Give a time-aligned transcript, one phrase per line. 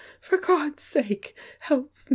[0.19, 2.09] For God's sake, help me!